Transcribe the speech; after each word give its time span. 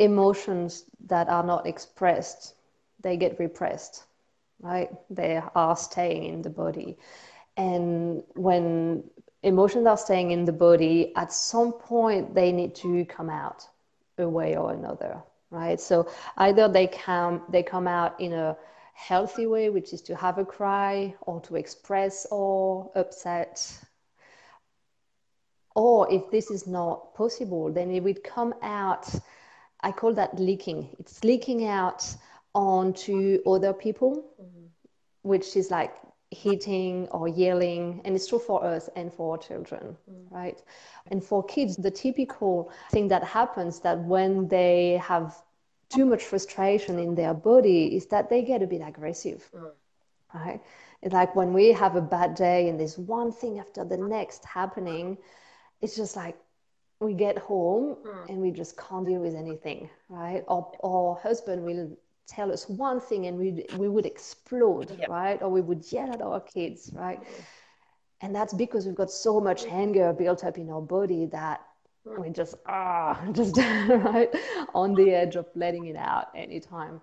emotions 0.00 0.84
that 1.06 1.28
are 1.28 1.44
not 1.44 1.66
expressed, 1.66 2.54
they 3.02 3.16
get 3.16 3.38
repressed, 3.38 4.04
right? 4.60 4.90
They 5.10 5.40
are 5.54 5.76
staying 5.76 6.24
in 6.24 6.42
the 6.42 6.50
body. 6.50 6.96
And 7.56 8.22
when 8.34 9.04
emotions 9.42 9.86
are 9.86 9.98
staying 9.98 10.30
in 10.30 10.44
the 10.46 10.52
body, 10.52 11.12
at 11.16 11.32
some 11.32 11.72
point 11.72 12.34
they 12.34 12.50
need 12.50 12.74
to 12.76 13.04
come 13.04 13.28
out 13.30 13.68
a 14.18 14.28
way 14.28 14.56
or 14.56 14.72
another, 14.72 15.22
right? 15.50 15.78
So 15.78 16.08
either 16.38 16.66
they 16.68 16.86
come 16.86 17.42
they 17.50 17.62
come 17.62 17.86
out 17.86 18.18
in 18.20 18.32
a 18.32 18.56
healthy 18.94 19.46
way, 19.46 19.68
which 19.70 19.92
is 19.92 20.02
to 20.02 20.16
have 20.16 20.38
a 20.38 20.44
cry 20.44 21.14
or 21.22 21.40
to 21.42 21.56
express 21.56 22.26
or 22.30 22.90
upset. 22.94 23.66
Or 25.74 26.10
if 26.12 26.30
this 26.30 26.50
is 26.50 26.66
not 26.66 27.14
possible, 27.14 27.70
then 27.72 27.90
it 27.90 28.02
would 28.02 28.24
come 28.24 28.54
out. 28.62 29.08
I 29.82 29.92
call 29.92 30.14
that 30.14 30.38
leaking. 30.38 30.94
It's 30.98 31.24
leaking 31.24 31.66
out 31.66 32.04
onto 32.54 33.40
other 33.46 33.72
people, 33.72 34.24
mm-hmm. 34.40 34.66
which 35.22 35.56
is 35.56 35.70
like 35.70 35.94
hitting 36.30 37.08
or 37.08 37.26
yelling 37.26 38.00
and 38.04 38.14
it's 38.14 38.28
true 38.28 38.38
for 38.38 38.64
us 38.64 38.88
and 38.94 39.12
for 39.12 39.32
our 39.32 39.38
children 39.38 39.96
mm. 40.08 40.30
right 40.30 40.62
and 41.08 41.24
for 41.24 41.42
kids 41.44 41.76
the 41.76 41.90
typical 41.90 42.70
thing 42.92 43.08
that 43.08 43.24
happens 43.24 43.80
that 43.80 43.98
when 43.98 44.46
they 44.46 44.92
have 45.02 45.42
too 45.88 46.06
much 46.06 46.22
frustration 46.22 47.00
in 47.00 47.16
their 47.16 47.34
body 47.34 47.96
is 47.96 48.06
that 48.06 48.30
they 48.30 48.42
get 48.42 48.62
a 48.62 48.66
bit 48.66 48.80
aggressive 48.80 49.50
mm. 49.52 49.72
right 50.32 50.60
it's 51.02 51.12
like 51.12 51.34
when 51.34 51.52
we 51.52 51.72
have 51.72 51.96
a 51.96 52.00
bad 52.00 52.36
day 52.36 52.68
and 52.68 52.78
there's 52.78 52.96
one 52.96 53.32
thing 53.32 53.58
after 53.58 53.84
the 53.84 53.96
next 53.96 54.44
happening 54.44 55.18
it's 55.80 55.96
just 55.96 56.14
like 56.14 56.36
we 57.00 57.14
get 57.14 57.38
home 57.38 57.96
mm. 58.04 58.28
and 58.28 58.38
we 58.38 58.50
just 58.50 58.76
can't 58.76 59.06
deal 59.06 59.20
with 59.20 59.34
anything 59.34 59.88
right 60.08 60.44
or 60.48 60.70
our 60.84 61.14
husband 61.16 61.62
will 61.62 61.90
tell 62.30 62.52
us 62.52 62.68
one 62.68 63.00
thing 63.00 63.26
and 63.26 63.36
we 63.36 63.64
we 63.76 63.88
would 63.88 64.06
explode, 64.06 64.96
yep. 64.98 65.08
right? 65.08 65.42
Or 65.42 65.48
we 65.48 65.60
would 65.60 65.84
yell 65.90 66.12
at 66.12 66.22
our 66.22 66.40
kids, 66.40 66.90
right? 66.94 67.20
And 68.20 68.34
that's 68.34 68.54
because 68.54 68.86
we've 68.86 68.94
got 68.94 69.10
so 69.10 69.40
much 69.40 69.64
anger 69.66 70.12
built 70.12 70.44
up 70.44 70.58
in 70.58 70.70
our 70.70 70.82
body 70.82 71.26
that 71.26 71.60
we 72.18 72.30
just 72.30 72.54
ah 72.66 73.20
just 73.32 73.56
right 73.56 74.30
on 74.74 74.94
the 74.94 75.10
edge 75.10 75.36
of 75.36 75.46
letting 75.54 75.86
it 75.86 75.96
out 75.96 76.28
anytime. 76.34 77.00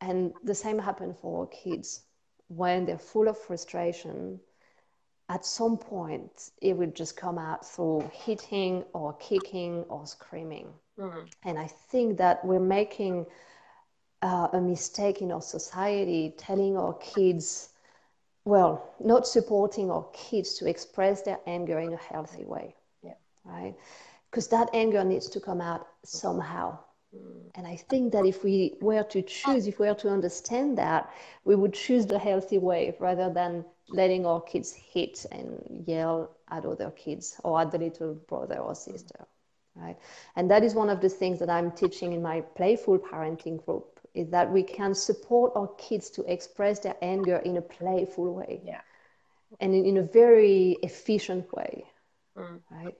And 0.00 0.32
the 0.42 0.54
same 0.54 0.78
happened 0.78 1.14
for 1.20 1.40
our 1.40 1.46
kids 1.46 2.02
when 2.48 2.84
they're 2.84 2.98
full 2.98 3.28
of 3.28 3.38
frustration. 3.38 4.40
At 5.28 5.46
some 5.46 5.78
point, 5.78 6.50
it 6.60 6.76
would 6.76 6.94
just 6.94 7.16
come 7.16 7.38
out 7.38 7.66
through 7.66 8.10
hitting 8.12 8.84
or 8.92 9.14
kicking 9.14 9.84
or 9.88 10.06
screaming. 10.06 10.68
Mm. 10.98 11.28
And 11.44 11.58
I 11.58 11.66
think 11.66 12.18
that 12.18 12.44
we're 12.44 12.60
making 12.60 13.26
uh, 14.22 14.48
a 14.52 14.60
mistake 14.60 15.22
in 15.22 15.32
our 15.32 15.42
society 15.42 16.34
telling 16.36 16.76
our 16.76 16.94
kids, 16.94 17.70
well, 18.44 18.94
not 19.00 19.26
supporting 19.26 19.90
our 19.90 20.06
kids 20.12 20.54
to 20.58 20.68
express 20.68 21.22
their 21.22 21.40
anger 21.46 21.78
in 21.78 21.94
a 21.94 21.96
healthy 21.96 22.44
way. 22.44 22.74
Yeah. 23.02 23.14
Right? 23.44 23.74
Because 24.30 24.48
that 24.48 24.68
anger 24.74 25.04
needs 25.04 25.28
to 25.30 25.40
come 25.40 25.60
out 25.60 25.86
somehow. 26.04 26.78
And 27.56 27.66
I 27.66 27.76
think 27.76 28.12
that 28.12 28.26
if 28.26 28.42
we 28.42 28.76
were 28.80 29.04
to 29.04 29.22
choose, 29.22 29.66
if 29.66 29.78
we 29.78 29.86
were 29.86 29.94
to 29.94 30.10
understand 30.10 30.76
that, 30.78 31.12
we 31.44 31.54
would 31.54 31.72
choose 31.72 32.06
the 32.06 32.18
healthy 32.18 32.58
way 32.58 32.96
rather 32.98 33.30
than 33.30 33.64
letting 33.88 34.26
our 34.26 34.40
kids 34.40 34.72
hit 34.72 35.24
and 35.30 35.84
yell 35.86 36.36
at 36.50 36.64
other 36.64 36.90
kids 36.90 37.40
or 37.44 37.60
at 37.60 37.70
the 37.70 37.78
little 37.78 38.14
brother 38.14 38.58
or 38.58 38.74
sister. 38.74 39.26
Right? 39.76 39.96
And 40.36 40.50
that 40.50 40.64
is 40.64 40.74
one 40.74 40.90
of 40.90 41.00
the 41.00 41.08
things 41.08 41.38
that 41.40 41.50
I'm 41.50 41.70
teaching 41.72 42.12
in 42.12 42.22
my 42.22 42.40
playful 42.40 42.98
parenting 42.98 43.64
group 43.64 43.94
is 44.14 44.28
that 44.30 44.50
we 44.50 44.62
can 44.62 44.94
support 44.94 45.52
our 45.56 45.68
kids 45.76 46.08
to 46.10 46.22
express 46.32 46.78
their 46.80 46.96
anger 47.02 47.36
in 47.38 47.56
a 47.56 47.62
playful 47.62 48.32
way 48.32 48.60
yeah 48.64 48.80
and 49.60 49.74
in, 49.74 49.84
in 49.84 49.96
a 49.98 50.02
very 50.02 50.76
efficient 50.82 51.52
way 51.52 51.84
mm. 52.38 52.60
right 52.70 52.96